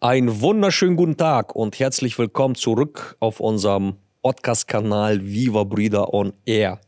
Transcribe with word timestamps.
Einen 0.00 0.40
wunderschönen 0.40 0.94
guten 0.94 1.16
Tag 1.16 1.56
und 1.56 1.80
herzlich 1.80 2.16
willkommen 2.20 2.54
zurück 2.54 3.16
auf 3.18 3.40
unserem 3.40 3.96
Podcast-Kanal 4.22 5.24
Viva 5.24 5.64
Brüder 5.64 6.14
on 6.14 6.32
Air. 6.46 6.80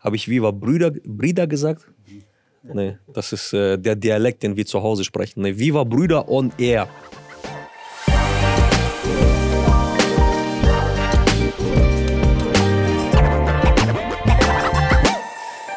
Habe 0.00 0.16
ich 0.16 0.28
Viva 0.28 0.50
Brüder, 0.50 0.90
Brüder 0.90 1.46
gesagt? 1.46 1.86
Nee, 2.64 2.98
das 3.12 3.32
ist 3.32 3.52
äh, 3.52 3.78
der 3.78 3.94
Dialekt, 3.94 4.42
den 4.42 4.56
wir 4.56 4.66
zu 4.66 4.82
Hause 4.82 5.04
sprechen. 5.04 5.42
Nee, 5.42 5.56
Viva 5.56 5.84
Brüder 5.84 6.28
on 6.28 6.52
Air. 6.58 6.88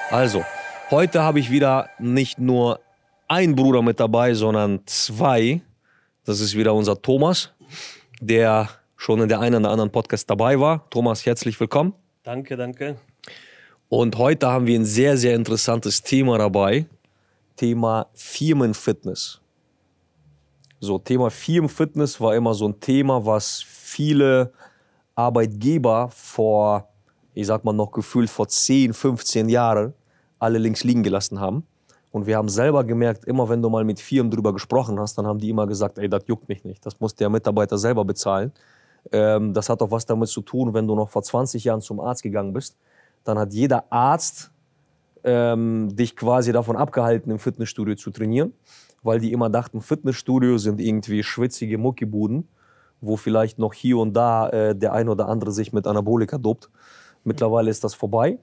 Also, 0.09 0.43
heute 0.89 1.21
habe 1.21 1.39
ich 1.39 1.51
wieder 1.51 1.89
nicht 1.99 2.39
nur 2.39 2.79
einen 3.27 3.53
Bruder 3.53 3.83
mit 3.83 3.99
dabei, 3.99 4.33
sondern 4.33 4.79
zwei. 4.87 5.61
Das 6.25 6.39
ist 6.39 6.55
wieder 6.55 6.73
unser 6.73 7.01
Thomas, 7.01 7.49
der 8.21 8.69
schon 8.95 9.19
in 9.19 9.27
der 9.27 9.41
einen 9.41 9.65
oder 9.65 9.71
anderen 9.71 9.91
Podcast 9.91 10.29
dabei 10.29 10.57
war. 10.57 10.89
Thomas, 10.89 11.25
herzlich 11.25 11.59
willkommen. 11.59 11.93
Danke, 12.23 12.55
danke. 12.55 12.95
Und 13.89 14.17
heute 14.17 14.47
haben 14.47 14.65
wir 14.65 14.79
ein 14.79 14.85
sehr, 14.85 15.17
sehr 15.17 15.35
interessantes 15.35 16.01
Thema 16.01 16.37
dabei. 16.37 16.85
Thema 17.57 18.07
Firmenfitness. 18.13 19.41
So, 20.79 20.97
Thema 20.97 21.29
Firmenfitness 21.29 22.21
war 22.21 22.33
immer 22.35 22.53
so 22.53 22.69
ein 22.69 22.79
Thema, 22.79 23.25
was 23.25 23.61
viele 23.61 24.53
Arbeitgeber 25.15 26.09
vor, 26.09 26.87
ich 27.33 27.47
sag 27.47 27.65
mal 27.65 27.73
noch 27.73 27.91
gefühlt 27.91 28.29
vor 28.29 28.47
10, 28.47 28.93
15 28.93 29.49
Jahren 29.49 29.93
alle 30.39 30.57
links 30.57 30.85
liegen 30.85 31.03
gelassen 31.03 31.41
haben. 31.41 31.67
Und 32.13 32.27
wir 32.27 32.37
haben 32.37 32.47
selber 32.47 32.83
gemerkt, 32.83 33.25
immer 33.25 33.49
wenn 33.49 33.63
du 33.63 33.71
mal 33.71 33.83
mit 33.83 33.99
Firmen 33.99 34.29
drüber 34.29 34.53
gesprochen 34.53 34.99
hast, 34.99 35.17
dann 35.17 35.25
haben 35.25 35.39
die 35.39 35.49
immer 35.49 35.65
gesagt, 35.65 35.97
ey, 35.97 36.07
das 36.07 36.21
juckt 36.27 36.47
mich 36.47 36.63
nicht. 36.63 36.85
Das 36.85 36.99
muss 36.99 37.15
der 37.15 37.27
Mitarbeiter 37.27 37.75
selber 37.79 38.05
bezahlen. 38.05 38.51
Ähm, 39.11 39.51
das 39.51 39.67
hat 39.67 39.81
auch 39.81 39.89
was 39.89 40.05
damit 40.05 40.29
zu 40.29 40.41
tun, 40.41 40.75
wenn 40.75 40.85
du 40.85 40.93
noch 40.93 41.09
vor 41.09 41.23
20 41.23 41.63
Jahren 41.63 41.81
zum 41.81 41.99
Arzt 41.99 42.21
gegangen 42.21 42.53
bist, 42.53 42.77
dann 43.23 43.39
hat 43.39 43.51
jeder 43.51 43.91
Arzt 43.91 44.51
ähm, 45.23 45.95
dich 45.95 46.15
quasi 46.15 46.51
davon 46.51 46.75
abgehalten, 46.75 47.31
im 47.31 47.39
Fitnessstudio 47.39 47.95
zu 47.95 48.11
trainieren, 48.11 48.53
weil 49.01 49.19
die 49.19 49.31
immer 49.31 49.49
dachten, 49.49 49.81
Fitnessstudio 49.81 50.59
sind 50.59 50.79
irgendwie 50.79 51.23
schwitzige 51.23 51.79
Muckibuden, 51.79 52.47
wo 53.01 53.17
vielleicht 53.17 53.57
noch 53.57 53.73
hier 53.73 53.97
und 53.97 54.13
da 54.13 54.49
äh, 54.49 54.75
der 54.75 54.93
ein 54.93 55.09
oder 55.09 55.29
andere 55.29 55.51
sich 55.51 55.73
mit 55.73 55.87
Anabolika 55.87 56.37
dopt. 56.37 56.69
Mittlerweile 57.23 57.71
ist 57.71 57.83
das 57.83 57.95
vorbei. 57.95 58.37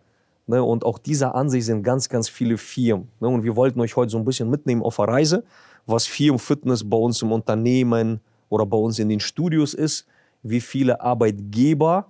Ne? 0.51 0.63
Und 0.63 0.85
auch 0.85 0.99
dieser 0.99 1.35
Ansicht 1.35 1.67
sind 1.67 1.83
ganz, 1.83 2.09
ganz 2.09 2.29
viele 2.29 2.59
Firmen. 2.59 3.09
Ne? 3.21 3.29
Und 3.29 3.45
wir 3.45 3.57
wollten 3.57 3.81
euch 3.81 3.97
heute 3.97 4.11
so 4.11 4.19
ein 4.19 4.25
bisschen 4.25 4.51
mitnehmen 4.51 4.83
auf 4.83 5.01
eine 5.01 5.13
Reise, 5.13 5.45
was 5.87 6.07
Firmenfitness 6.07 6.89
bei 6.89 6.97
uns 6.97 7.23
im 7.23 7.33
Unternehmen 7.33 8.21
oder 8.49 8.67
bei 8.67 8.77
uns 8.77 8.99
in 8.99 9.09
den 9.09 9.21
Studios 9.21 9.73
ist, 9.73 10.07
wie 10.43 10.61
viele 10.61 11.01
Arbeitgeber 11.01 12.07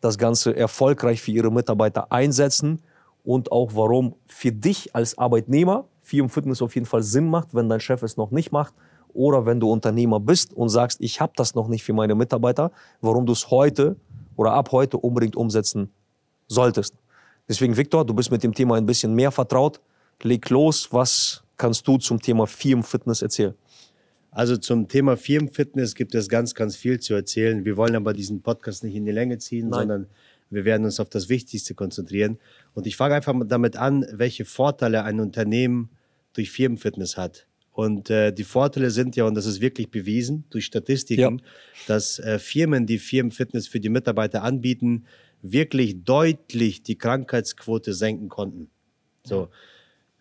das 0.00 0.16
Ganze 0.16 0.56
erfolgreich 0.56 1.20
für 1.20 1.32
ihre 1.32 1.50
Mitarbeiter 1.50 2.10
einsetzen 2.12 2.80
und 3.24 3.50
auch 3.50 3.72
warum 3.74 4.14
für 4.26 4.52
dich 4.52 4.94
als 4.94 5.18
Arbeitnehmer 5.18 5.84
Firmenfitness 6.02 6.62
auf 6.62 6.74
jeden 6.76 6.86
Fall 6.86 7.02
Sinn 7.02 7.28
macht, 7.28 7.52
wenn 7.52 7.68
dein 7.68 7.80
Chef 7.80 8.02
es 8.02 8.16
noch 8.16 8.30
nicht 8.30 8.52
macht 8.52 8.74
oder 9.12 9.44
wenn 9.44 9.58
du 9.58 9.70
Unternehmer 9.70 10.20
bist 10.20 10.54
und 10.54 10.68
sagst, 10.68 11.00
ich 11.00 11.20
habe 11.20 11.32
das 11.34 11.56
noch 11.56 11.66
nicht 11.66 11.82
für 11.82 11.92
meine 11.92 12.14
Mitarbeiter, 12.14 12.70
warum 13.00 13.26
du 13.26 13.32
es 13.32 13.50
heute 13.50 13.96
oder 14.36 14.52
ab 14.52 14.70
heute 14.70 14.98
unbedingt 14.98 15.34
umsetzen 15.34 15.90
solltest. 16.46 16.94
Deswegen, 17.48 17.76
Viktor, 17.76 18.04
du 18.04 18.14
bist 18.14 18.30
mit 18.30 18.42
dem 18.42 18.54
Thema 18.54 18.76
ein 18.76 18.86
bisschen 18.86 19.14
mehr 19.14 19.30
vertraut. 19.30 19.80
Leg 20.22 20.48
los, 20.50 20.88
was 20.92 21.44
kannst 21.56 21.86
du 21.86 21.98
zum 21.98 22.20
Thema 22.20 22.46
Firmenfitness 22.46 23.22
erzählen? 23.22 23.54
Also 24.30 24.56
zum 24.56 24.88
Thema 24.88 25.16
Firmenfitness 25.16 25.94
gibt 25.94 26.14
es 26.14 26.28
ganz, 26.28 26.54
ganz 26.54 26.76
viel 26.76 27.00
zu 27.00 27.14
erzählen. 27.14 27.64
Wir 27.64 27.76
wollen 27.76 27.96
aber 27.96 28.12
diesen 28.12 28.42
Podcast 28.42 28.84
nicht 28.84 28.94
in 28.94 29.06
die 29.06 29.12
Länge 29.12 29.38
ziehen, 29.38 29.68
Nein. 29.68 29.80
sondern 29.80 30.06
wir 30.50 30.64
werden 30.64 30.84
uns 30.84 31.00
auf 31.00 31.08
das 31.08 31.28
Wichtigste 31.28 31.74
konzentrieren. 31.74 32.38
Und 32.74 32.86
ich 32.86 32.96
fange 32.96 33.14
einfach 33.14 33.34
damit 33.46 33.76
an, 33.76 34.06
welche 34.12 34.44
Vorteile 34.44 35.04
ein 35.04 35.20
Unternehmen 35.20 35.90
durch 36.34 36.50
Firmenfitness 36.50 37.16
hat. 37.16 37.46
Und 37.72 38.10
äh, 38.10 38.32
die 38.32 38.44
Vorteile 38.44 38.90
sind 38.90 39.16
ja, 39.16 39.24
und 39.24 39.34
das 39.34 39.46
ist 39.46 39.60
wirklich 39.60 39.90
bewiesen 39.90 40.44
durch 40.50 40.64
Statistiken, 40.64 41.38
ja. 41.38 41.44
dass 41.86 42.18
äh, 42.18 42.38
Firmen, 42.38 42.86
die 42.86 42.98
Firmenfitness 42.98 43.68
für 43.68 43.80
die 43.80 43.90
Mitarbeiter 43.90 44.42
anbieten, 44.42 45.04
wirklich 45.42 46.04
deutlich 46.04 46.82
die 46.82 46.96
Krankheitsquote 46.96 47.92
senken 47.92 48.28
konnten. 48.28 48.68
So, 49.24 49.48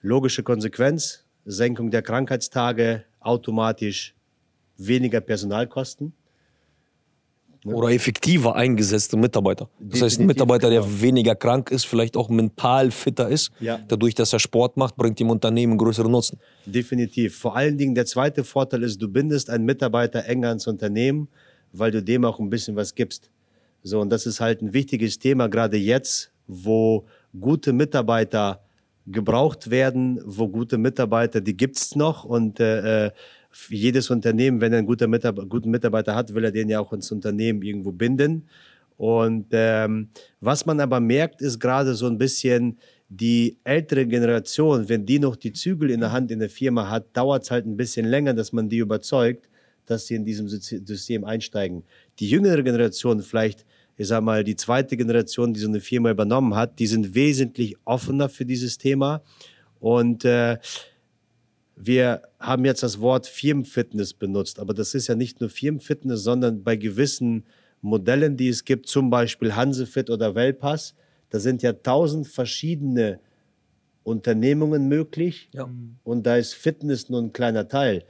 logische 0.02 0.44
Konsequenz, 0.44 1.24
Senkung 1.46 1.92
der 1.92 2.02
Krankheitstage, 2.02 3.06
automatisch 3.20 4.16
weniger 4.78 5.22
Personalkosten. 5.22 6.14
Oder 7.66 7.90
effektiver 7.90 8.56
eingesetzte 8.56 9.18
Mitarbeiter. 9.18 9.68
Das 9.80 10.00
heißt, 10.04 10.20
ein 10.20 10.28
Mitarbeiter, 10.28 10.70
der 10.70 10.82
genau. 10.82 11.02
weniger 11.02 11.36
krank 11.36 11.72
ist, 11.72 11.88
vielleicht 11.88 12.16
auch 12.16 12.30
mental 12.30 12.92
fitter 12.92 13.28
ist, 13.28 13.52
ja. 13.60 13.80
dadurch, 13.88 14.14
dass 14.14 14.34
er 14.34 14.40
Sport 14.40 14.78
macht, 14.78 14.96
bringt 14.96 15.20
dem 15.20 15.32
Unternehmen 15.32 15.76
größeren 15.76 16.12
Nutzen. 16.12 16.38
Definitiv. 16.68 17.36
Vor 17.36 17.56
allen 17.56 17.76
Dingen 17.76 17.96
der 17.96 18.06
zweite 18.06 18.44
Vorteil 18.44 18.84
ist, 18.84 19.02
du 19.02 19.08
bindest 19.08 19.50
einen 19.50 19.66
Mitarbeiter 19.66 20.26
enger 20.26 20.50
ans 20.50 20.68
Unternehmen, 20.68 21.28
weil 21.74 21.90
du 21.90 22.04
dem 22.04 22.24
auch 22.24 22.40
ein 22.40 22.52
bisschen 22.52 22.76
was 22.76 22.94
gibst. 22.94 23.32
So, 23.88 24.02
und 24.02 24.10
das 24.10 24.26
ist 24.26 24.42
halt 24.42 24.64
ein 24.64 24.74
wichtiges 24.74 25.20
Thema, 25.20 25.48
gerade 25.48 25.78
jetzt, 25.78 26.32
wo 26.48 27.06
gute 27.40 27.72
Mitarbeiter 27.72 28.64
gebraucht 29.06 29.70
werden, 29.70 30.20
wo 30.26 30.48
gute 30.48 30.80
Mitarbeiter, 30.80 31.40
die 31.40 31.56
gibt 31.56 31.78
es 31.78 31.96
noch 31.96 32.24
und 32.24 32.60
äh, 32.60 33.06
äh, 33.06 33.12
jedes 33.70 34.10
Unternehmen, 34.10 34.60
wenn 34.60 34.74
er 34.74 34.80
einen 34.80 34.88
guten 34.88 35.08
Mitarbeiter, 35.12 35.48
guten 35.48 35.70
Mitarbeiter 35.70 36.16
hat, 36.16 36.34
will 36.34 36.46
er 36.46 36.52
den 36.52 36.68
ja 36.68 36.80
auch 36.80 36.94
ins 36.94 37.12
Unternehmen 37.12 37.62
irgendwo 37.62 37.92
binden. 37.92 38.50
Und 38.98 39.50
ähm, 39.52 40.10
was 40.40 40.66
man 40.66 40.80
aber 40.80 41.00
merkt, 41.00 41.44
ist 41.44 41.60
gerade 41.60 41.94
so 41.94 42.08
ein 42.08 42.18
bisschen 42.18 42.80
die 43.10 43.60
ältere 43.64 44.08
Generation, 44.08 44.90
wenn 44.90 45.06
die 45.06 45.20
noch 45.20 45.36
die 45.36 45.54
Zügel 45.54 45.92
in 45.92 46.00
der 46.00 46.12
Hand 46.12 46.32
in 46.32 46.40
der 46.40 46.50
Firma 46.50 46.90
hat, 46.90 47.16
dauert 47.16 47.44
es 47.44 47.52
halt 47.52 47.68
ein 47.68 47.78
bisschen 47.78 48.08
länger, 48.08 48.34
dass 48.34 48.52
man 48.52 48.68
die 48.68 48.80
überzeugt, 48.80 49.48
dass 49.86 50.08
sie 50.08 50.16
in 50.16 50.26
diesem 50.26 50.48
System 50.48 51.24
einsteigen. 51.24 51.84
Die 52.18 52.28
jüngere 52.28 52.64
Generation 52.64 53.22
vielleicht 53.22 53.64
ich 53.98 54.08
sag 54.08 54.24
mal, 54.24 54.44
die 54.44 54.56
zweite 54.56 54.98
Generation, 54.98 55.54
die 55.54 55.60
so 55.60 55.68
eine 55.68 55.80
Firma 55.80 56.12
übernommen 56.12 56.56
hat, 56.56 56.80
die 56.80 56.88
sind 56.88 57.16
wesentlich 57.16 57.76
offener 57.86 58.30
für 58.30 58.46
dieses 58.46 58.78
Thema. 58.78 59.22
Und 59.80 60.26
äh, 60.26 60.58
wir 61.76 62.22
haben 62.40 62.66
jetzt 62.66 62.84
das 62.84 63.00
Wort 63.00 63.28
Firmenfitness 63.28 64.14
benutzt, 64.14 64.60
aber 64.60 64.74
das 64.74 64.96
ist 64.96 65.08
ja 65.08 65.16
nicht 65.16 65.42
nur 65.42 65.50
Firmenfitness, 65.50 66.24
sondern 66.24 66.64
bei 66.64 66.76
gewissen 66.76 67.46
Modellen, 67.82 68.38
die 68.38 68.50
es 68.50 68.66
gibt, 68.66 68.88
zum 68.88 69.10
Beispiel 69.10 69.56
Hansefit 69.56 70.10
oder 70.10 70.36
Wellpass, 70.36 70.96
da 71.30 71.40
sind 71.40 71.62
ja 71.62 71.74
tausend 71.74 72.28
verschiedene 72.28 73.20
Unternehmungen 74.04 74.88
möglich 74.88 75.50
ja. 75.54 75.70
und 76.04 76.26
da 76.26 76.38
ist 76.38 76.54
Fitness 76.54 77.10
nur 77.10 77.22
ein 77.22 77.34
kleiner 77.34 77.68
Teil. 77.68 78.04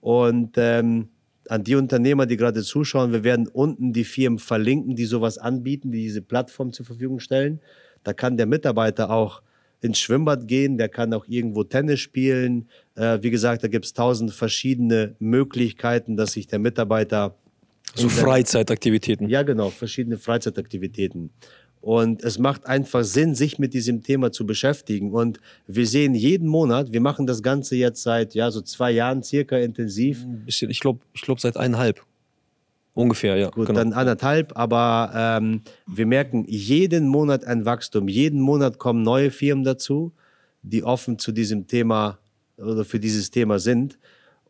Und 0.00 0.52
ähm, 0.56 1.08
an 1.50 1.64
die 1.64 1.74
Unternehmer, 1.74 2.26
die 2.26 2.36
gerade 2.36 2.62
zuschauen, 2.62 3.12
wir 3.12 3.24
werden 3.24 3.48
unten 3.48 3.92
die 3.92 4.04
Firmen 4.04 4.38
verlinken, 4.38 4.94
die 4.94 5.04
sowas 5.04 5.36
anbieten, 5.36 5.90
die 5.90 6.02
diese 6.02 6.22
Plattform 6.22 6.72
zur 6.72 6.86
Verfügung 6.86 7.18
stellen. 7.18 7.60
Da 8.04 8.12
kann 8.12 8.36
der 8.36 8.46
Mitarbeiter 8.46 9.10
auch 9.10 9.42
ins 9.80 9.98
Schwimmbad 9.98 10.46
gehen, 10.46 10.78
der 10.78 10.88
kann 10.88 11.12
auch 11.12 11.26
irgendwo 11.26 11.64
Tennis 11.64 11.98
spielen. 11.98 12.68
Äh, 12.94 13.18
wie 13.22 13.30
gesagt, 13.30 13.64
da 13.64 13.68
gibt 13.68 13.84
es 13.84 13.94
tausend 13.94 14.32
verschiedene 14.32 15.16
Möglichkeiten, 15.18 16.16
dass 16.16 16.32
sich 16.32 16.46
der 16.46 16.60
Mitarbeiter. 16.60 17.34
So 17.96 18.08
Freizeitaktivitäten. 18.08 19.28
Ja, 19.28 19.42
genau, 19.42 19.70
verschiedene 19.70 20.18
Freizeitaktivitäten. 20.18 21.30
Und 21.80 22.22
es 22.22 22.38
macht 22.38 22.66
einfach 22.66 23.04
Sinn, 23.04 23.34
sich 23.34 23.58
mit 23.58 23.72
diesem 23.72 24.02
Thema 24.02 24.32
zu 24.32 24.44
beschäftigen. 24.44 25.12
Und 25.12 25.40
wir 25.66 25.86
sehen 25.86 26.14
jeden 26.14 26.46
Monat, 26.46 26.92
wir 26.92 27.00
machen 27.00 27.26
das 27.26 27.42
Ganze 27.42 27.76
jetzt 27.76 28.02
seit 28.02 28.34
ja, 28.34 28.50
so 28.50 28.60
zwei 28.60 28.90
Jahren 28.90 29.22
circa 29.22 29.56
intensiv. 29.56 30.22
Ein 30.22 30.44
bisschen, 30.44 30.70
ich 30.70 30.80
glaube, 30.80 31.00
ich 31.14 31.22
glaub 31.22 31.40
seit 31.40 31.56
eineinhalb. 31.56 32.04
Ungefähr, 32.92 33.36
ja. 33.36 33.48
Gut, 33.50 33.66
genau. 33.66 33.78
dann 33.78 33.92
anderthalb, 33.92 34.56
aber 34.58 35.12
ähm, 35.14 35.62
wir 35.86 36.06
merken 36.06 36.44
jeden 36.48 37.08
Monat 37.08 37.44
ein 37.44 37.64
Wachstum. 37.64 38.08
Jeden 38.08 38.40
Monat 38.40 38.78
kommen 38.78 39.02
neue 39.02 39.30
Firmen 39.30 39.64
dazu, 39.64 40.12
die 40.62 40.84
offen 40.84 41.18
zu 41.18 41.32
diesem 41.32 41.66
Thema 41.66 42.18
oder 42.58 42.84
für 42.84 43.00
dieses 43.00 43.30
Thema 43.30 43.58
sind. 43.58 43.98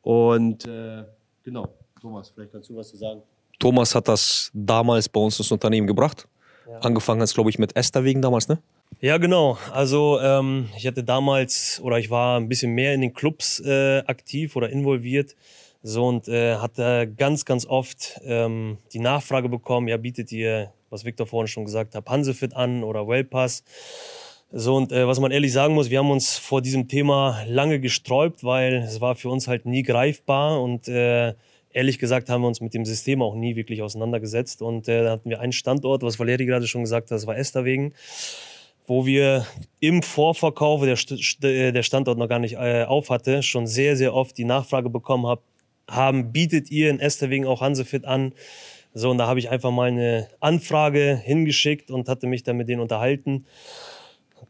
Und 0.02 0.66
äh, 0.66 1.04
genau, 1.44 1.68
Thomas, 2.00 2.30
vielleicht 2.30 2.50
kannst 2.50 2.70
du 2.70 2.76
was 2.76 2.88
zu 2.88 2.96
sagen. 2.96 3.22
Thomas 3.58 3.94
hat 3.94 4.08
das 4.08 4.50
damals 4.54 5.08
bei 5.08 5.20
uns 5.20 5.38
ins 5.38 5.52
Unternehmen 5.52 5.86
gebracht. 5.86 6.26
Ja. 6.70 6.78
Angefangen 6.78 7.20
hast, 7.20 7.34
glaube 7.34 7.50
ich, 7.50 7.58
mit 7.58 7.74
Esther 7.74 8.04
wegen 8.04 8.22
damals, 8.22 8.46
ne? 8.46 8.58
Ja, 9.00 9.18
genau. 9.18 9.58
Also 9.72 10.20
ähm, 10.20 10.68
ich 10.76 10.86
hatte 10.86 11.02
damals 11.02 11.80
oder 11.82 11.98
ich 11.98 12.10
war 12.10 12.38
ein 12.38 12.48
bisschen 12.48 12.72
mehr 12.72 12.94
in 12.94 13.00
den 13.00 13.12
Clubs 13.12 13.58
äh, 13.60 14.04
aktiv 14.06 14.54
oder 14.54 14.70
involviert. 14.70 15.34
So 15.82 16.06
und 16.06 16.28
äh, 16.28 16.56
hatte 16.56 17.12
ganz, 17.16 17.44
ganz 17.44 17.66
oft 17.66 18.20
ähm, 18.24 18.78
die 18.92 19.00
Nachfrage 19.00 19.48
bekommen, 19.48 19.88
ja, 19.88 19.96
bietet 19.96 20.30
ihr, 20.30 20.72
was 20.90 21.04
Victor 21.04 21.26
vorhin 21.26 21.48
schon 21.48 21.64
gesagt 21.64 21.94
hat, 21.94 22.08
Hansefit 22.08 22.54
an 22.54 22.84
oder 22.84 23.08
Wellpass. 23.08 23.64
So 24.52 24.76
und 24.76 24.92
äh, 24.92 25.06
was 25.08 25.18
man 25.18 25.32
ehrlich 25.32 25.52
sagen 25.52 25.74
muss, 25.74 25.90
wir 25.90 25.98
haben 25.98 26.10
uns 26.10 26.36
vor 26.36 26.62
diesem 26.62 26.86
Thema 26.86 27.42
lange 27.48 27.80
gesträubt, 27.80 28.44
weil 28.44 28.74
es 28.74 29.00
war 29.00 29.16
für 29.16 29.30
uns 29.30 29.48
halt 29.48 29.66
nie 29.66 29.82
greifbar 29.82 30.60
und 30.60 30.86
äh, 30.86 31.34
ehrlich 31.72 31.98
gesagt 31.98 32.28
haben 32.28 32.42
wir 32.42 32.48
uns 32.48 32.60
mit 32.60 32.74
dem 32.74 32.84
System 32.84 33.22
auch 33.22 33.34
nie 33.34 33.56
wirklich 33.56 33.82
auseinandergesetzt. 33.82 34.62
Und 34.62 34.88
äh, 34.88 35.04
da 35.04 35.12
hatten 35.12 35.30
wir 35.30 35.40
einen 35.40 35.52
Standort, 35.52 36.02
was 36.02 36.18
Valeri 36.18 36.46
gerade 36.46 36.66
schon 36.66 36.82
gesagt 36.82 37.10
hat, 37.10 37.16
das 37.16 37.26
war 37.26 37.36
Esterwegen, 37.36 37.94
wo 38.86 39.06
wir 39.06 39.46
im 39.78 40.02
Vorverkauf, 40.02 40.82
der, 40.82 41.50
äh, 41.50 41.72
der 41.72 41.82
Standort 41.82 42.18
noch 42.18 42.28
gar 42.28 42.40
nicht 42.40 42.54
äh, 42.54 42.84
auf 42.84 43.10
hatte, 43.10 43.42
schon 43.42 43.66
sehr, 43.66 43.96
sehr 43.96 44.14
oft 44.14 44.36
die 44.36 44.44
Nachfrage 44.44 44.90
bekommen 44.90 45.26
hab, 45.26 45.42
haben, 45.88 46.32
bietet 46.32 46.70
ihr 46.70 46.90
in 46.90 47.00
Esterwegen 47.00 47.46
auch 47.46 47.60
Hansefit 47.60 48.04
an? 48.04 48.32
So, 48.92 49.10
und 49.10 49.18
da 49.18 49.28
habe 49.28 49.38
ich 49.38 49.50
einfach 49.50 49.70
mal 49.70 49.88
eine 49.88 50.28
Anfrage 50.40 51.20
hingeschickt 51.22 51.90
und 51.90 52.08
hatte 52.08 52.26
mich 52.26 52.42
dann 52.42 52.56
mit 52.56 52.68
denen 52.68 52.80
unterhalten 52.80 53.44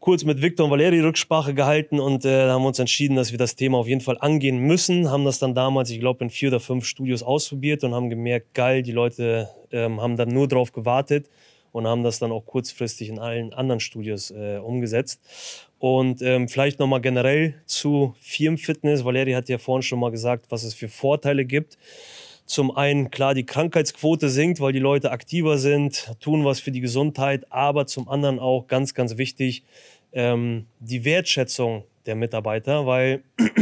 kurz 0.01 0.23
mit 0.25 0.41
Victor 0.41 0.65
und 0.65 0.71
Valeri 0.71 0.99
Rücksprache 0.99 1.53
gehalten 1.53 1.99
und 1.99 2.25
äh, 2.25 2.49
haben 2.49 2.65
uns 2.65 2.79
entschieden, 2.79 3.15
dass 3.15 3.31
wir 3.31 3.37
das 3.37 3.55
Thema 3.55 3.77
auf 3.77 3.87
jeden 3.87 4.01
Fall 4.01 4.17
angehen 4.19 4.57
müssen. 4.57 5.09
Haben 5.09 5.23
das 5.23 5.37
dann 5.37 5.53
damals, 5.53 5.91
ich 5.91 5.99
glaube, 5.99 6.23
in 6.23 6.31
vier 6.31 6.49
oder 6.49 6.59
fünf 6.59 6.85
Studios 6.85 7.21
ausprobiert 7.21 7.83
und 7.83 7.93
haben 7.93 8.09
gemerkt, 8.09 8.55
geil, 8.55 8.81
die 8.81 8.91
Leute 8.91 9.47
ähm, 9.71 10.01
haben 10.01 10.17
dann 10.17 10.29
nur 10.29 10.47
drauf 10.47 10.71
gewartet 10.71 11.29
und 11.71 11.85
haben 11.85 12.03
das 12.03 12.17
dann 12.17 12.31
auch 12.31 12.45
kurzfristig 12.47 13.09
in 13.09 13.19
allen 13.19 13.53
anderen 13.53 13.79
Studios 13.79 14.31
äh, 14.31 14.57
umgesetzt. 14.57 15.21
Und 15.77 16.23
ähm, 16.23 16.49
vielleicht 16.49 16.79
nochmal 16.79 17.01
generell 17.01 17.61
zu 17.67 18.15
Firmenfitness. 18.19 19.05
Valeri 19.05 19.33
hat 19.33 19.49
ja 19.49 19.59
vorhin 19.59 19.83
schon 19.83 19.99
mal 19.99 20.11
gesagt, 20.11 20.47
was 20.49 20.63
es 20.63 20.73
für 20.73 20.89
Vorteile 20.89 21.45
gibt. 21.45 21.77
Zum 22.51 22.75
einen, 22.75 23.11
klar, 23.11 23.33
die 23.33 23.45
Krankheitsquote 23.45 24.27
sinkt, 24.27 24.59
weil 24.59 24.73
die 24.73 24.79
Leute 24.79 25.11
aktiver 25.11 25.57
sind, 25.57 26.11
tun 26.19 26.43
was 26.43 26.59
für 26.59 26.71
die 26.71 26.81
Gesundheit, 26.81 27.49
aber 27.49 27.87
zum 27.87 28.09
anderen 28.09 28.39
auch 28.39 28.67
ganz, 28.67 28.93
ganz 28.93 29.15
wichtig, 29.15 29.63
ähm, 30.11 30.65
die 30.81 31.05
Wertschätzung 31.05 31.85
der 32.05 32.15
Mitarbeiter, 32.15 32.85
weil 32.85 33.23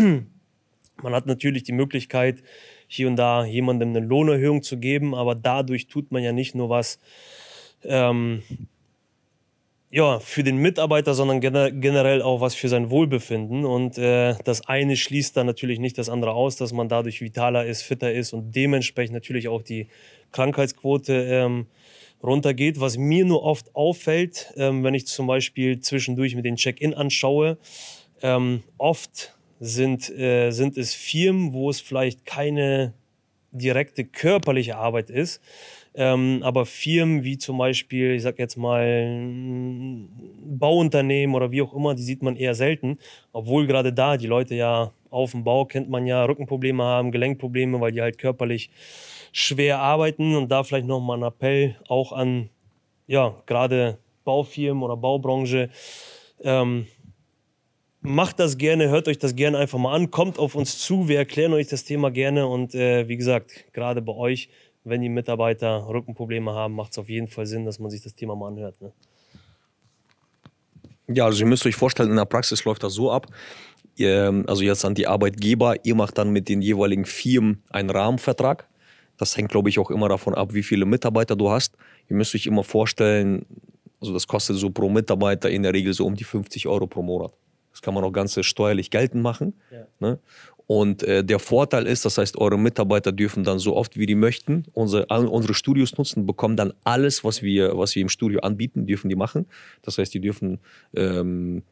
man 1.04 1.14
hat 1.14 1.28
natürlich 1.28 1.62
die 1.62 1.72
Möglichkeit, 1.72 2.42
hier 2.88 3.08
und 3.08 3.16
da 3.16 3.46
jemandem 3.46 3.90
eine 3.90 4.00
Lohnerhöhung 4.00 4.64
zu 4.64 4.80
geben, 4.80 5.14
aber 5.14 5.36
dadurch 5.36 5.86
tut 5.86 6.12
man 6.12 6.24
ja 6.24 6.32
nicht 6.32 6.56
nur 6.56 6.70
was 6.70 7.00
ähm, 7.84 8.42
ja, 9.92 10.20
für 10.20 10.44
den 10.44 10.58
Mitarbeiter, 10.58 11.16
sondern 11.16 11.42
generell 11.42 12.22
auch 12.22 12.42
was 12.42 12.54
für 12.54 12.70
sein 12.70 12.92
Wohlbefinden. 12.92 13.66
Und 13.66 13.98
äh, 13.98 14.36
das 14.44 14.68
eine 14.68 14.96
schließt 14.96 15.36
dann 15.36 15.48
natürlich 15.48 15.80
nicht 15.80 15.98
das 15.98 16.10
andere 16.10 16.34
aus, 16.34 16.58
dass 16.58 16.74
man 16.74 16.90
dadurch 16.90 17.22
vitaler 17.22 17.66
ist, 17.66 17.82
fitter 17.82 18.12
ist 18.12 18.34
und 18.34 18.56
dementsprechend 18.56 19.16
natürlich 19.16 19.48
auch 19.48 19.64
die 19.64 19.88
Krankheitsquote 20.32 21.14
ähm, 21.14 21.66
runtergeht. 22.22 22.80
Was 22.80 22.98
mir 22.98 23.26
nur 23.26 23.42
oft 23.42 23.76
auffällt, 23.76 24.54
ähm, 24.58 24.84
wenn 24.84 24.94
ich 24.94 25.08
zum 25.08 25.26
Beispiel 25.26 25.80
zwischendurch 25.80 26.36
mit 26.36 26.46
den 26.46 26.56
Check-in 26.56 26.94
anschaue, 26.94 27.58
ähm, 28.22 28.62
oft 28.78 29.36
sind, 29.60 30.08
äh, 30.12 30.52
sind 30.52 30.78
es 30.78 30.94
Firmen, 30.94 31.52
wo 31.54 31.70
es 31.70 31.82
vielleicht 31.82 32.26
keine 32.26 32.94
direkte 33.52 34.06
körperliche 34.06 34.78
Arbeit 34.78 35.10
ist, 35.10 35.42
ähm, 36.00 36.40
aber 36.44 36.66
Firmen 36.66 37.26
wie 37.26 37.38
zum 37.38 37.58
Beispiel, 37.58 38.14
ich 38.14 38.22
sag 38.22 38.40
jetzt 38.40 38.56
mal, 38.56 40.08
Bauunternehmen 40.46 41.36
oder 41.36 41.52
wie 41.52 41.62
auch 41.62 41.74
immer, 41.74 41.94
die 41.94 42.04
sieht 42.04 42.24
man 42.24 42.38
eher 42.38 42.56
selten. 42.56 42.98
Obwohl 43.34 43.68
gerade 43.68 43.92
da 43.92 44.16
die 44.16 44.28
Leute 44.28 44.56
ja 44.56 44.94
auf 45.10 45.32
dem 45.32 45.44
Bau 45.44 45.66
kennt 45.66 45.90
man 45.90 46.08
ja 46.08 46.24
Rückenprobleme 46.24 46.82
haben, 46.82 47.12
Gelenkprobleme, 47.12 47.82
weil 47.82 47.92
die 47.92 48.02
halt 48.02 48.18
körperlich 48.18 48.70
schwer 49.34 49.80
arbeiten. 49.80 50.38
Und 50.38 50.50
da 50.50 50.64
vielleicht 50.64 50.88
nochmal 50.88 51.18
ein 51.18 51.24
Appell 51.24 51.76
auch 51.90 52.14
an, 52.14 52.50
ja, 53.06 53.36
gerade 53.46 53.98
Baufirmen 54.24 54.84
oder 54.84 54.96
Baubranche. 54.96 55.70
Ähm, 56.42 56.88
macht 58.00 58.40
das 58.40 58.58
gerne, 58.58 58.88
hört 58.88 59.10
euch 59.10 59.18
das 59.18 59.36
gerne 59.36 59.58
einfach 59.58 59.78
mal 59.78 59.94
an, 59.94 60.12
kommt 60.12 60.40
auf 60.40 60.56
uns 60.56 60.80
zu, 60.80 61.10
wir 61.10 61.18
erklären 61.18 61.52
euch 61.52 61.68
das 61.68 61.84
Thema 61.84 62.10
gerne 62.10 62.48
und 62.48 62.74
äh, 62.74 63.10
wie 63.10 63.18
gesagt, 63.18 63.66
gerade 63.74 64.02
bei 64.02 64.14
euch 64.14 64.50
wenn 64.90 65.02
die 65.02 65.10
Mitarbeiter 65.10 65.88
Rückenprobleme 65.88 66.54
haben, 66.54 66.74
macht 66.74 66.92
es 66.92 66.98
auf 66.98 67.10
jeden 67.10 67.28
Fall 67.28 67.46
Sinn, 67.46 67.66
dass 67.66 67.80
man 67.80 67.90
sich 67.90 68.02
das 68.02 68.16
Thema 68.16 68.36
mal 68.36 68.48
anhört. 68.48 68.80
Ne? 68.82 68.92
Ja, 71.08 71.26
also 71.26 71.40
ihr 71.44 71.48
müsst 71.48 71.66
euch 71.66 71.76
vorstellen, 71.76 72.10
in 72.10 72.16
der 72.16 72.26
Praxis 72.26 72.64
läuft 72.66 72.84
das 72.84 72.94
so 72.94 73.12
ab. 73.12 73.28
Ihr, 73.96 74.44
also 74.48 74.64
jetzt 74.64 74.86
an 74.86 74.96
die 74.96 75.08
Arbeitgeber, 75.08 75.76
ihr 75.84 75.96
macht 75.96 76.18
dann 76.18 76.30
mit 76.30 76.48
den 76.48 76.62
jeweiligen 76.62 77.06
Firmen 77.06 77.64
einen 77.70 77.90
Rahmenvertrag. 77.90 78.68
Das 79.18 79.36
hängt, 79.36 79.50
glaube 79.50 79.70
ich, 79.70 79.80
auch 79.80 79.92
immer 79.92 80.08
davon 80.08 80.36
ab, 80.36 80.54
wie 80.54 80.64
viele 80.64 80.86
Mitarbeiter 80.86 81.36
du 81.36 81.50
hast. 81.50 81.76
Ihr 82.08 82.16
müsst 82.16 82.34
euch 82.36 82.46
immer 82.46 82.64
vorstellen, 82.64 83.46
also 84.00 84.14
das 84.14 84.28
kostet 84.28 84.58
so 84.58 84.70
pro 84.70 84.90
Mitarbeiter 84.90 85.50
in 85.50 85.64
der 85.64 85.74
Regel 85.74 85.94
so 85.94 86.06
um 86.06 86.16
die 86.16 86.24
50 86.24 86.68
Euro 86.68 86.88
pro 86.88 87.02
Monat. 87.02 87.34
Das 87.72 87.82
kann 87.82 87.94
man 87.94 88.04
auch 88.04 88.12
ganz 88.12 88.40
steuerlich 88.46 88.90
geltend 88.92 89.24
machen. 89.24 89.54
Ja. 89.72 89.88
Ne? 90.00 90.20
Und 90.72 91.02
äh, 91.02 91.24
der 91.24 91.40
Vorteil 91.40 91.88
ist, 91.88 92.06
das 92.06 92.20
heißt, 92.20 92.38
eure 92.38 92.60
Mitarbeiter 92.60 93.12
dürfen 93.12 93.44
dann 93.44 93.58
so 93.58 93.76
oft 93.76 93.98
wie 93.98 94.06
die 94.06 94.14
möchten 94.14 94.66
unsere, 94.74 95.08
unsere 95.08 95.56
Studios 95.56 95.98
nutzen, 95.98 96.28
bekommen 96.28 96.58
dann 96.58 96.74
alles, 96.84 97.24
was 97.24 97.42
wir, 97.42 97.76
was 97.76 97.96
wir 97.96 98.04
im 98.04 98.10
Studio 98.10 98.42
anbieten, 98.42 98.86
dürfen 98.86 99.10
die 99.10 99.16
machen. 99.16 99.48
Das 99.82 99.98
heißt, 99.98 100.14
die 100.14 100.22
dürfen, 100.22 100.60
ähm, 100.96 101.64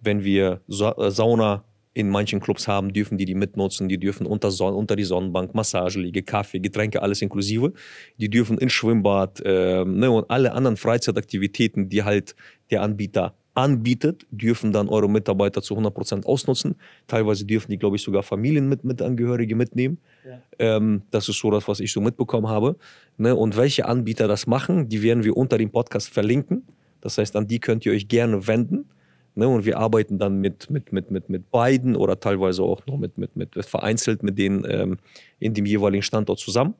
wenn 0.00 0.22
wir 0.22 0.60
Sa 0.68 0.92
äh, 0.92 1.10
Sauna 1.10 1.64
in 1.94 2.08
manchen 2.08 2.38
Clubs 2.38 2.68
haben, 2.68 2.92
dürfen 2.92 3.18
die 3.18 3.24
die 3.24 3.34
mitnutzen. 3.34 3.88
Die 3.88 3.98
dürfen 3.98 4.24
unter, 4.24 4.52
Son 4.52 4.74
unter 4.74 4.94
die 4.94 5.02
Sonnenbank, 5.02 5.52
Massageliege, 5.56 6.22
Kaffee, 6.22 6.60
Getränke, 6.60 7.02
alles 7.02 7.22
inklusive. 7.22 7.72
Die 8.18 8.30
dürfen 8.30 8.58
ins 8.58 8.72
Schwimmbad 8.72 9.40
äh, 9.44 9.84
ne, 9.84 10.12
und 10.12 10.30
alle 10.30 10.52
anderen 10.52 10.76
Freizeitaktivitäten, 10.76 11.88
die 11.88 12.04
halt 12.04 12.36
der 12.70 12.82
Anbieter 12.82 13.34
anbietet, 13.54 14.26
dürfen 14.30 14.72
dann 14.72 14.88
eure 14.88 15.08
Mitarbeiter 15.08 15.62
zu 15.62 15.76
100% 15.76 16.26
ausnutzen. 16.26 16.74
Teilweise 17.06 17.44
dürfen 17.44 17.70
die, 17.70 17.78
glaube 17.78 17.96
ich, 17.96 18.02
sogar 18.02 18.22
Familien 18.22 18.68
mit, 18.68 18.84
mit 18.84 19.00
Angehörige 19.00 19.54
mitnehmen. 19.54 19.98
Ja. 20.26 20.38
Ähm, 20.58 21.02
das 21.10 21.28
ist 21.28 21.38
so 21.38 21.50
das, 21.50 21.68
was 21.68 21.80
ich 21.80 21.92
so 21.92 22.00
mitbekommen 22.00 22.48
habe. 22.48 22.76
Ne? 23.16 23.34
Und 23.34 23.56
welche 23.56 23.86
Anbieter 23.86 24.26
das 24.26 24.46
machen, 24.46 24.88
die 24.88 25.02
werden 25.02 25.24
wir 25.24 25.36
unter 25.36 25.56
dem 25.56 25.70
Podcast 25.70 26.08
verlinken. 26.08 26.64
Das 27.00 27.18
heißt, 27.18 27.36
an 27.36 27.46
die 27.46 27.60
könnt 27.60 27.86
ihr 27.86 27.92
euch 27.92 28.08
gerne 28.08 28.46
wenden. 28.46 28.88
Ne? 29.36 29.46
Und 29.46 29.64
wir 29.64 29.78
arbeiten 29.78 30.18
dann 30.18 30.40
mit, 30.40 30.70
mit, 30.70 30.92
mit, 30.92 31.10
mit, 31.10 31.28
mit 31.28 31.50
beiden 31.50 31.96
oder 31.96 32.18
teilweise 32.18 32.62
auch 32.62 32.84
noch 32.86 32.98
mit, 32.98 33.18
mit, 33.18 33.36
mit 33.36 33.54
vereinzelt 33.64 34.22
mit 34.22 34.36
denen 34.38 34.64
ähm, 34.68 34.98
in 35.38 35.54
dem 35.54 35.66
jeweiligen 35.66 36.02
Standort 36.02 36.40
zusammen. 36.40 36.74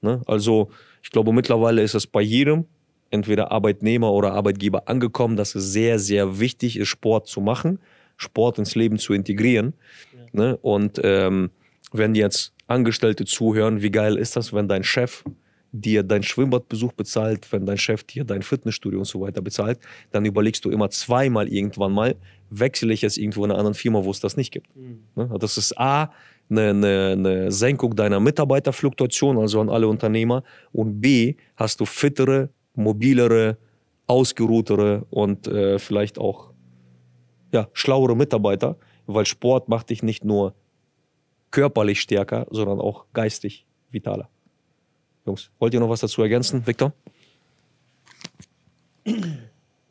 Ne? 0.00 0.22
Also 0.26 0.70
ich 1.02 1.10
glaube, 1.10 1.32
mittlerweile 1.32 1.82
ist 1.82 1.94
es 1.94 2.06
bei 2.06 2.22
jedem 2.22 2.64
entweder 3.10 3.52
Arbeitnehmer 3.52 4.12
oder 4.12 4.32
Arbeitgeber 4.32 4.88
angekommen, 4.88 5.36
dass 5.36 5.54
es 5.54 5.72
sehr, 5.72 5.98
sehr 5.98 6.38
wichtig 6.38 6.78
ist, 6.78 6.88
Sport 6.88 7.26
zu 7.26 7.40
machen, 7.40 7.78
Sport 8.16 8.58
ins 8.58 8.74
Leben 8.74 8.98
zu 8.98 9.12
integrieren. 9.12 9.74
Ja. 10.12 10.26
Ne? 10.32 10.56
Und 10.58 11.00
ähm, 11.02 11.50
wenn 11.92 12.14
jetzt 12.14 12.52
Angestellte 12.66 13.24
zuhören, 13.24 13.82
wie 13.82 13.90
geil 13.90 14.16
ist 14.16 14.36
das, 14.36 14.52
wenn 14.52 14.68
dein 14.68 14.82
Chef 14.82 15.24
dir 15.72 16.02
deinen 16.02 16.22
Schwimmbadbesuch 16.22 16.92
bezahlt, 16.92 17.52
wenn 17.52 17.66
dein 17.66 17.78
Chef 17.78 18.04
dir 18.04 18.24
dein 18.24 18.42
Fitnessstudio 18.42 19.00
und 19.00 19.04
so 19.04 19.20
weiter 19.20 19.42
bezahlt, 19.42 19.78
dann 20.10 20.24
überlegst 20.24 20.64
du 20.64 20.70
immer 20.70 20.90
zweimal 20.90 21.48
irgendwann 21.48 21.92
mal, 21.92 22.16
wechsle 22.50 22.92
ich 22.92 23.02
jetzt 23.02 23.18
irgendwo 23.18 23.44
in 23.44 23.50
einer 23.50 23.58
anderen 23.58 23.74
Firma, 23.74 24.04
wo 24.04 24.10
es 24.10 24.20
das 24.20 24.36
nicht 24.36 24.52
gibt. 24.52 24.74
Mhm. 24.76 25.00
Ne? 25.14 25.30
Das 25.38 25.58
ist 25.58 25.78
A, 25.78 26.12
eine, 26.48 26.70
eine, 26.70 27.12
eine 27.12 27.52
Senkung 27.52 27.96
deiner 27.96 28.20
Mitarbeiterfluktuation, 28.20 29.38
also 29.38 29.60
an 29.60 29.68
alle 29.68 29.88
Unternehmer, 29.88 30.42
und 30.72 31.00
B, 31.00 31.34
hast 31.56 31.80
du 31.80 31.84
fittere, 31.84 32.50
mobilere, 32.76 33.58
ausgeruhtere 34.06 35.04
und 35.10 35.48
äh, 35.48 35.78
vielleicht 35.78 36.18
auch 36.18 36.52
ja, 37.52 37.68
schlauere 37.72 38.16
Mitarbeiter, 38.16 38.76
weil 39.06 39.26
Sport 39.26 39.68
macht 39.68 39.90
dich 39.90 40.02
nicht 40.02 40.24
nur 40.24 40.54
körperlich 41.50 42.00
stärker, 42.00 42.46
sondern 42.50 42.80
auch 42.80 43.06
geistig 43.12 43.66
vitaler. 43.90 44.28
Jungs, 45.24 45.50
wollt 45.58 45.74
ihr 45.74 45.80
noch 45.80 45.88
was 45.88 46.00
dazu 46.00 46.22
ergänzen, 46.22 46.66
Victor? 46.66 46.92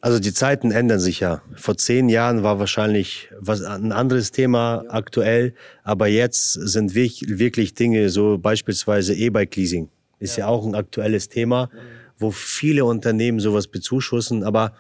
Also 0.02 0.20
die 0.20 0.34
Zeiten 0.34 0.72
ändern 0.72 1.00
sich 1.00 1.22
ja. 1.22 1.42
Vor 1.56 1.78
zehn 1.78 2.10
Jahren 2.10 2.44
war 2.44 2.60
wahrscheinlich 2.60 3.30
was 3.40 3.62
ein 3.64 3.92
anderes 3.92 4.32
Thema 4.32 4.84
ja. 4.84 4.92
aktuell, 4.92 5.56
aber 5.84 6.08
jetzt 6.08 6.54
sind 6.54 6.94
wirklich 6.94 7.74
Dinge, 7.74 8.10
so 8.10 8.38
beispielsweise 8.38 9.16
E-Bike-Leasing, 9.16 9.90
ist 10.20 10.38
ja. 10.38 10.46
ja. 10.46 10.52
auch 10.52 10.66
ein 10.66 10.76
aktuelles 10.76 11.28
Thema. 11.30 11.70
Ja 11.74 11.80
wo 12.18 12.32
viele 12.32 12.86
Unternehmen 12.86 13.40
sowas 13.40 13.68
bezuschussen. 13.68 14.44
Aber 14.44 14.74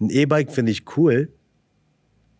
ein 0.00 0.10
E-Bike 0.10 0.52
finde 0.52 0.72
ich 0.72 0.84
cool, 0.96 1.28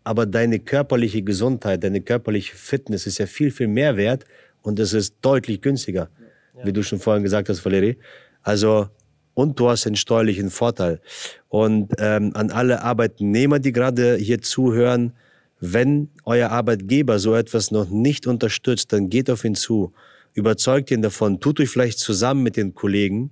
aber 0.04 0.26
deine 0.26 0.58
körperliche 0.58 1.22
Gesundheit, 1.22 1.84
deine 1.84 2.00
körperliche 2.00 2.56
Fitness 2.56 3.06
ist 3.06 3.18
ja 3.18 3.26
viel, 3.26 3.50
viel 3.50 3.68
mehr 3.68 3.96
wert 3.96 4.24
und 4.62 4.78
es 4.78 4.92
ist 4.92 5.16
deutlich 5.22 5.60
günstiger, 5.60 6.08
ja. 6.56 6.66
wie 6.66 6.72
du 6.72 6.82
schon 6.82 6.98
vorhin 6.98 7.22
gesagt 7.22 7.48
hast, 7.48 7.64
Valerie. 7.64 7.96
Also, 8.42 8.88
und 9.34 9.58
du 9.58 9.68
hast 9.68 9.86
einen 9.86 9.96
steuerlichen 9.96 10.50
Vorteil. 10.50 11.00
Und 11.48 11.92
ähm, 11.98 12.32
an 12.34 12.50
alle 12.50 12.82
Arbeitnehmer, 12.82 13.58
die 13.60 13.72
gerade 13.72 14.16
hier 14.16 14.42
zuhören, 14.42 15.12
wenn 15.60 16.10
euer 16.24 16.50
Arbeitgeber 16.50 17.18
so 17.18 17.34
etwas 17.34 17.70
noch 17.70 17.88
nicht 17.88 18.26
unterstützt, 18.26 18.92
dann 18.92 19.08
geht 19.08 19.30
auf 19.30 19.44
ihn 19.44 19.54
zu, 19.54 19.92
überzeugt 20.34 20.90
ihn 20.90 21.02
davon, 21.02 21.38
tut 21.38 21.60
euch 21.60 21.70
vielleicht 21.70 22.00
zusammen 22.00 22.42
mit 22.42 22.56
den 22.56 22.74
Kollegen 22.74 23.30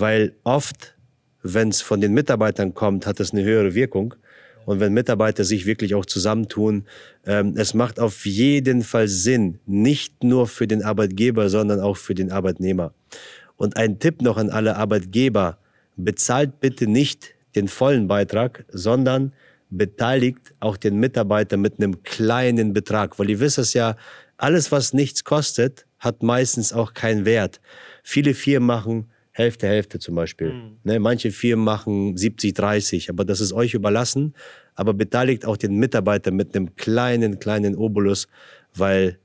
weil 0.00 0.34
oft, 0.44 0.94
wenn 1.42 1.68
es 1.68 1.80
von 1.80 2.00
den 2.00 2.12
Mitarbeitern 2.12 2.74
kommt, 2.74 3.06
hat 3.06 3.20
es 3.20 3.32
eine 3.32 3.44
höhere 3.44 3.74
Wirkung. 3.74 4.14
Und 4.64 4.80
wenn 4.80 4.92
Mitarbeiter 4.92 5.44
sich 5.44 5.64
wirklich 5.64 5.94
auch 5.94 6.06
zusammentun, 6.06 6.86
ähm, 7.24 7.54
es 7.56 7.72
macht 7.72 8.00
auf 8.00 8.26
jeden 8.26 8.82
Fall 8.82 9.06
Sinn, 9.06 9.60
nicht 9.64 10.24
nur 10.24 10.48
für 10.48 10.66
den 10.66 10.82
Arbeitgeber, 10.82 11.48
sondern 11.48 11.80
auch 11.80 11.96
für 11.96 12.14
den 12.14 12.32
Arbeitnehmer. 12.32 12.92
Und 13.56 13.76
ein 13.76 14.00
Tipp 14.00 14.22
noch 14.22 14.36
an 14.36 14.50
alle 14.50 14.76
Arbeitgeber, 14.76 15.58
bezahlt 15.96 16.60
bitte 16.60 16.86
nicht 16.86 17.34
den 17.54 17.68
vollen 17.68 18.08
Beitrag, 18.08 18.64
sondern 18.68 19.32
beteiligt 19.70 20.54
auch 20.60 20.76
den 20.76 20.98
Mitarbeiter 20.98 21.56
mit 21.56 21.78
einem 21.78 22.02
kleinen 22.02 22.72
Betrag, 22.72 23.18
weil 23.18 23.30
ihr 23.30 23.40
wisst 23.40 23.58
es 23.58 23.72
ja, 23.72 23.96
alles, 24.36 24.70
was 24.70 24.92
nichts 24.92 25.24
kostet, 25.24 25.86
hat 25.98 26.22
meistens 26.22 26.72
auch 26.72 26.92
keinen 26.92 27.24
Wert. 27.24 27.60
Viele 28.02 28.34
Firmen 28.34 28.66
machen 28.66 29.06
Hälfte, 29.36 29.66
Hälfte 29.66 29.98
zum 29.98 30.14
Beispiel. 30.14 30.54
Mhm. 30.54 30.78
Ne, 30.82 30.98
manche 30.98 31.30
Firmen 31.30 31.62
machen 31.62 32.16
70, 32.16 32.54
30, 32.54 33.10
aber 33.10 33.26
das 33.26 33.42
ist 33.42 33.52
euch 33.52 33.74
überlassen. 33.74 34.32
Aber 34.74 34.94
beteiligt 34.94 35.44
auch 35.44 35.58
den 35.58 35.76
Mitarbeiter 35.76 36.30
mit 36.30 36.56
einem 36.56 36.74
kleinen, 36.74 37.38
kleinen 37.38 37.76
Obolus, 37.76 38.28
weil, 38.74 39.18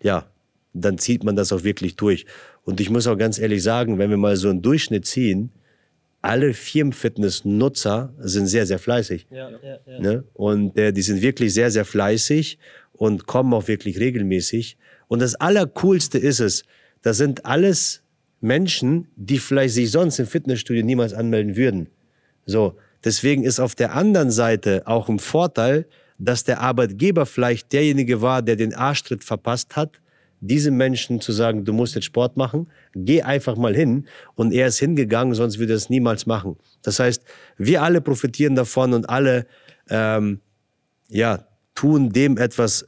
ja, 0.00 0.30
dann 0.74 0.96
zieht 0.96 1.24
man 1.24 1.34
das 1.34 1.52
auch 1.52 1.64
wirklich 1.64 1.96
durch. 1.96 2.24
Und 2.62 2.80
ich 2.80 2.88
muss 2.88 3.08
auch 3.08 3.18
ganz 3.18 3.40
ehrlich 3.40 3.64
sagen, 3.64 3.98
wenn 3.98 4.10
wir 4.10 4.16
mal 4.16 4.36
so 4.36 4.48
einen 4.48 4.62
Durchschnitt 4.62 5.06
ziehen, 5.06 5.50
alle 6.20 6.54
Firmenfitness-Nutzer 6.54 8.14
sind 8.20 8.46
sehr, 8.46 8.64
sehr 8.64 8.78
fleißig. 8.78 9.26
Ja, 9.28 9.50
ja, 9.50 9.78
ja. 9.84 10.00
Ne? 10.00 10.24
Und 10.34 10.78
äh, 10.78 10.92
die 10.92 11.02
sind 11.02 11.20
wirklich 11.20 11.52
sehr, 11.52 11.72
sehr 11.72 11.84
fleißig 11.84 12.60
und 12.92 13.26
kommen 13.26 13.52
auch 13.54 13.66
wirklich 13.66 13.98
regelmäßig. 13.98 14.78
Und 15.08 15.20
das 15.20 15.34
Allercoolste 15.34 16.18
ist 16.18 16.38
es, 16.38 16.62
das 17.02 17.16
sind 17.16 17.44
alles 17.44 18.01
Menschen, 18.42 19.08
die 19.16 19.38
vielleicht 19.38 19.74
sich 19.74 19.90
sonst 19.90 20.18
im 20.18 20.26
Fitnessstudio 20.26 20.84
niemals 20.84 21.14
anmelden 21.14 21.56
würden. 21.56 21.88
So, 22.44 22.76
deswegen 23.04 23.44
ist 23.44 23.60
auf 23.60 23.74
der 23.74 23.94
anderen 23.94 24.30
Seite 24.30 24.82
auch 24.84 25.08
ein 25.08 25.20
Vorteil, 25.20 25.86
dass 26.18 26.44
der 26.44 26.60
Arbeitgeber 26.60 27.24
vielleicht 27.24 27.72
derjenige 27.72 28.20
war, 28.20 28.42
der 28.42 28.56
den 28.56 28.74
Arschtritt 28.74 29.24
verpasst 29.24 29.76
hat, 29.76 30.00
diesem 30.40 30.76
Menschen 30.76 31.20
zu 31.20 31.30
sagen, 31.30 31.64
du 31.64 31.72
musst 31.72 31.94
jetzt 31.94 32.04
Sport 32.04 32.36
machen, 32.36 32.68
geh 32.94 33.22
einfach 33.22 33.56
mal 33.56 33.74
hin. 33.74 34.08
Und 34.34 34.52
er 34.52 34.66
ist 34.66 34.80
hingegangen, 34.80 35.34
sonst 35.34 35.58
würde 35.60 35.74
er 35.74 35.76
es 35.76 35.88
niemals 35.88 36.26
machen. 36.26 36.56
Das 36.82 36.98
heißt, 36.98 37.22
wir 37.58 37.82
alle 37.82 38.00
profitieren 38.00 38.56
davon 38.56 38.92
und 38.92 39.08
alle 39.08 39.46
ähm, 39.88 40.40
ja, 41.08 41.46
tun 41.76 42.10
dem 42.10 42.38
etwas 42.38 42.86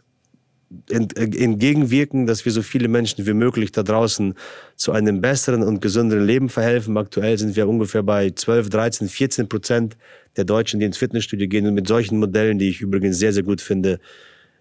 entgegenwirken, 0.89 2.27
dass 2.27 2.45
wir 2.45 2.53
so 2.53 2.63
viele 2.63 2.89
Menschen 2.89 3.27
wie 3.27 3.33
möglich 3.33 3.73
da 3.73 3.83
draußen 3.83 4.35
zu 4.77 4.93
einem 4.93 5.21
besseren 5.21 5.63
und 5.63 5.81
gesünderen 5.81 6.25
Leben 6.25 6.49
verhelfen. 6.49 6.97
Aktuell 6.97 7.39
sind 7.39 7.57
wir 7.57 7.69
ungefähr 7.69 8.03
bei 8.03 8.31
12, 8.31 8.71
13, 8.71 9.09
14 9.09 9.49
Prozent 9.49 9.97
der 10.37 10.45
Deutschen, 10.45 10.81
die 10.81 10.87
ins 10.87 10.99
Fitnessstudio 10.99 11.49
gehen. 11.49 11.67
Und 11.67 11.75
mit 11.75 11.89
solchen 11.89 12.19
Modellen, 12.19 12.59
die 12.59 12.69
ich 12.69 12.81
übrigens 12.81 13.19
sehr, 13.19 13.33
sehr 13.33 13.43
gut 13.43 13.61
finde, 13.61 14.01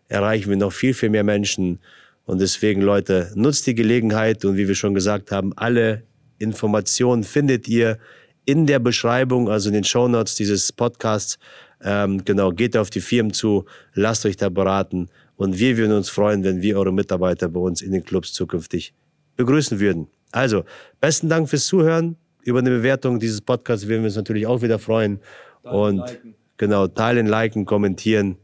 erreichen 0.07 0.49
wir 0.49 0.57
noch 0.57 0.71
viel, 0.73 0.93
viel 0.93 1.09
mehr 1.09 1.23
Menschen. 1.23 1.79
Und 2.25 2.39
deswegen, 2.39 2.81
Leute, 2.81 3.31
nutzt 3.35 3.67
die 3.67 3.75
Gelegenheit 3.75 4.45
und 4.45 4.55
wie 4.55 4.67
wir 4.67 4.75
schon 4.75 4.93
gesagt 4.93 5.31
haben, 5.31 5.53
alle 5.57 6.03
Informationen 6.39 7.23
findet 7.23 7.67
ihr 7.67 7.97
in 8.45 8.65
der 8.65 8.79
Beschreibung, 8.79 9.49
also 9.49 9.69
in 9.69 9.73
den 9.73 9.83
Shownotes 9.83 10.35
dieses 10.35 10.71
Podcasts. 10.71 11.37
Ähm, 11.81 12.23
genau, 12.23 12.51
geht 12.51 12.77
auf 12.77 12.89
die 12.89 13.01
Firmen 13.01 13.33
zu, 13.33 13.65
lasst 13.93 14.25
euch 14.25 14.37
da 14.37 14.49
beraten. 14.49 15.09
Und 15.35 15.59
wir 15.59 15.77
würden 15.77 15.93
uns 15.93 16.09
freuen, 16.09 16.43
wenn 16.43 16.61
wir 16.61 16.77
eure 16.77 16.93
Mitarbeiter 16.93 17.49
bei 17.49 17.59
uns 17.59 17.81
in 17.81 17.91
den 17.91 18.03
Clubs 18.03 18.33
zukünftig 18.33 18.93
begrüßen 19.35 19.79
würden. 19.79 20.07
Also, 20.31 20.63
besten 20.99 21.29
Dank 21.29 21.49
fürs 21.49 21.65
Zuhören. 21.65 22.17
Über 22.43 22.59
eine 22.59 22.69
Bewertung 22.69 23.19
dieses 23.19 23.41
Podcasts 23.41 23.87
würden 23.87 24.01
wir 24.01 24.07
uns 24.07 24.15
natürlich 24.15 24.47
auch 24.47 24.61
wieder 24.61 24.79
freuen. 24.79 25.19
Teilen, 25.63 25.75
und 25.75 25.97
liken. 25.97 26.35
genau, 26.57 26.87
teilen, 26.87 27.27
liken, 27.27 27.65
kommentieren. 27.65 28.37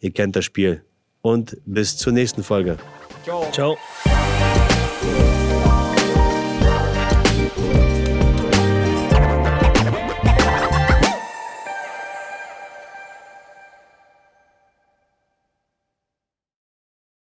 Ihr 0.00 0.12
kennt 0.12 0.36
das 0.36 0.44
Spiel. 0.44 0.82
Und 1.22 1.56
bis 1.64 1.96
zur 1.96 2.12
nächsten 2.12 2.42
Folge. 2.42 2.76
Ciao. 3.24 3.50
Ciao. 3.50 3.76